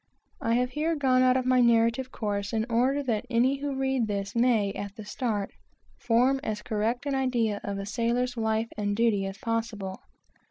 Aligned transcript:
I 0.41 0.55
have 0.55 0.71
here 0.71 0.95
gone 0.95 1.21
out 1.21 1.37
of 1.37 1.45
my 1.45 1.59
narrative 1.61 2.11
course 2.11 2.53
in 2.53 2.65
order 2.71 3.03
that 3.03 3.27
any 3.29 3.57
who 3.57 3.75
read 3.75 4.07
this 4.07 4.35
may 4.35 4.73
form 5.99 6.39
as 6.41 6.63
correct 6.63 7.05
an 7.05 7.13
idea 7.13 7.61
of 7.63 7.77
a 7.77 7.85
sailor's 7.85 8.35
life 8.35 8.69
and 8.75 8.95
duty 8.97 9.27
as 9.27 9.37
possible. 9.37 9.99